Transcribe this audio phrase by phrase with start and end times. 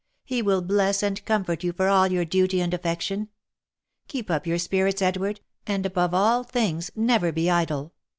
[0.25, 3.29] He will bless and comfort you for all your duty and affection.
[4.07, 7.93] Keep up your spirits, Edward, and, above all things, never be idle.